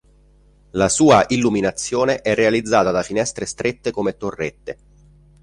[0.71, 4.77] La sua illuminazione è realizzata da finestre strette come torrette.